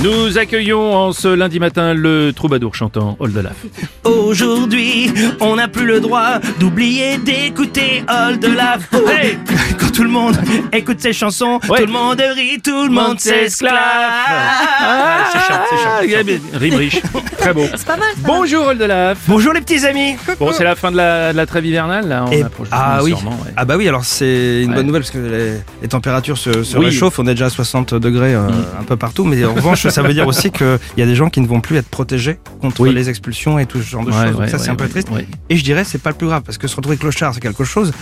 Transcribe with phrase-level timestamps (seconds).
[0.00, 3.56] Nous accueillons en ce lundi matin le troubadour chantant Oldelaf.
[4.04, 5.10] Aujourd'hui,
[5.40, 8.78] on n'a plus le droit d'oublier d'écouter All de la
[9.10, 9.38] Hey
[9.76, 10.36] Quand tout le monde
[10.72, 11.80] écoute ses chansons, Ouais.
[11.80, 13.74] tout le monde rit, tout le monde s'esclave.
[13.74, 16.38] Ah, c'est chiant, c'est chiant.
[16.54, 17.00] Rime riche.
[17.38, 17.64] Très beau.
[17.74, 18.08] C'est pas mal.
[18.14, 18.20] ça.
[18.24, 19.18] Bonjour Oldelaf.
[19.26, 20.14] Bonjour les petits amis.
[20.38, 22.24] Bon, c'est la fin de la, de la trêve hivernale, là.
[22.28, 23.10] On Et- approche ah oui.
[23.10, 23.52] sûrement, ouais.
[23.56, 24.76] Ah bah oui, alors c'est une Ouais.
[24.76, 25.52] bonne nouvelle parce que les,
[25.82, 26.84] les températures se, se Oui.
[26.84, 26.88] Mm.
[26.88, 27.18] réchauffent.
[27.18, 28.46] On est déjà à 60 degrés euh,
[28.80, 31.28] un peu partout, mais en revanche, ça veut dire aussi qu'il y a des gens
[31.30, 32.94] qui ne vont plus être protégés contre Oui.
[32.94, 34.36] les expulsions et tout ce genre de Ouais, choses.
[34.36, 35.08] Ouais, ça, c'est un peu triste.
[35.50, 37.64] Et je dirais, c'est pas le plus grave parce que se retrouver clochard, c'est quelque
[37.64, 37.92] chose.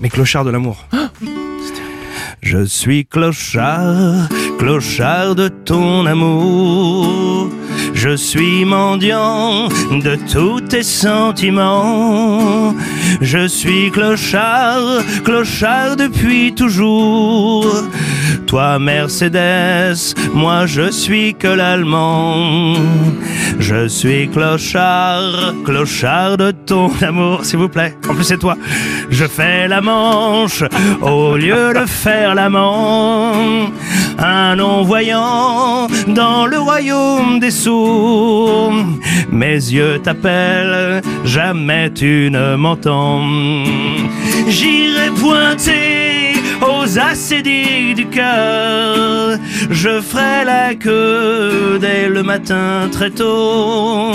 [0.00, 0.86] Mais clochard de l'amour.
[2.44, 7.50] Je suis clochard, clochard de ton amour.
[7.94, 12.74] Je suis mendiant de tous tes sentiments.
[13.20, 17.66] Je suis clochard, clochard depuis toujours.
[18.52, 22.74] Toi Mercedes, moi je suis que l'allemand.
[23.58, 27.96] Je suis clochard, clochard de ton amour, s'il vous plaît.
[28.10, 28.58] En plus c'est toi.
[29.08, 30.64] Je fais la manche
[31.00, 33.32] au lieu de faire l'amant.
[34.18, 38.74] Un non-voyant dans le royaume des sourds.
[39.30, 43.22] Mes yeux t'appellent, jamais tu ne m'entends.
[44.46, 46.01] J'irai pointer
[47.94, 49.38] du cœur.
[49.70, 54.12] Je ferai la queue dès le matin très tôt.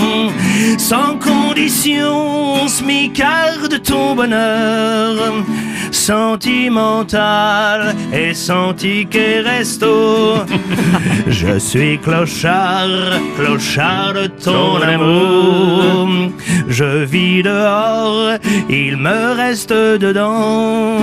[0.78, 5.44] Sans condition, smicard de ton bonheur.
[5.90, 10.44] Sentimental et sans ticket resto.
[11.28, 12.88] Je suis clochard,
[13.36, 16.08] clochard de ton amour.
[16.68, 20.98] Je vis dehors, il me reste dedans.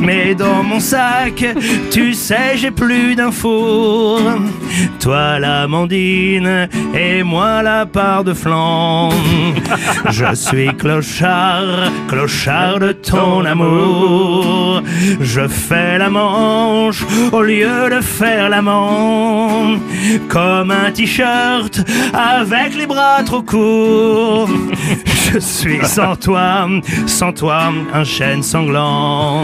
[0.00, 1.44] Mais dans mon sac,
[1.90, 4.18] tu sais, j'ai plus d'infos.
[5.00, 9.10] Toi l'amandine et moi la part de flan.
[10.10, 14.82] Je suis clochard, clochard de ton amour.
[15.20, 19.76] Je fais la manche au lieu de faire l'amant.
[20.28, 21.80] Comme un t-shirt
[22.12, 24.48] avec les bras trop courts.
[25.32, 26.68] Je suis sans toi,
[27.06, 29.42] sans toi, un chêne sanglant.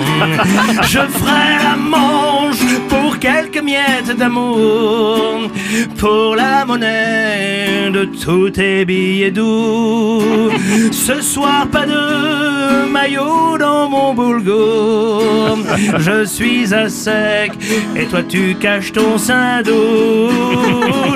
[0.83, 5.24] Je ferai la manche pour quelques miettes d'amour.
[5.99, 10.51] Pour la monnaie de tous tes billets doux.
[10.91, 15.59] Ce soir, pas de maillot dans mon boulgour.
[15.99, 17.53] Je suis à sec
[17.97, 20.31] et toi tu caches ton sein d'eau.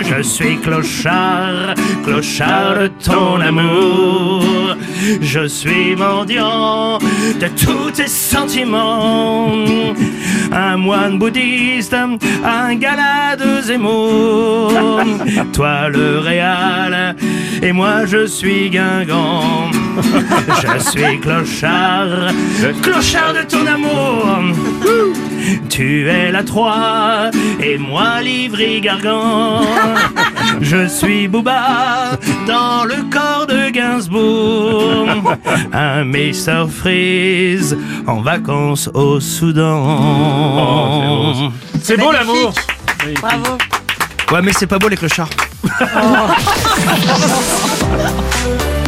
[0.02, 4.76] Je suis clochard, clochard de ton amour.
[5.20, 6.98] Je suis mendiant
[7.40, 9.52] de tous tes sentiments.
[10.52, 14.72] Un moine bouddhiste, un gala de Zemmour.
[15.52, 17.16] Toi le réal
[17.62, 19.70] et moi je suis Guingamp.
[20.62, 22.32] Je suis clochard,
[22.82, 24.54] clochard de ton amour.
[25.68, 27.30] Tu es la Troie
[27.60, 29.62] et moi l'Ivry Gargan.
[30.60, 35.08] Je suis Booba dans le corps de Gainsbourg.
[35.72, 36.68] Un Mr.
[36.70, 37.76] Freeze
[38.06, 39.92] en vacances au Soudan.
[41.82, 42.52] C'est beau l'amour
[43.20, 43.58] Bravo.
[44.32, 45.30] Ouais, mais c'est pas beau les clochards.
[45.60, 47.38] Ha ha ha ha
[48.12, 48.87] ha!